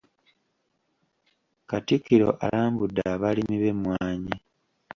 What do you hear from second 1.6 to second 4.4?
Katikkiro alambudde abalimi b’emmwanyi.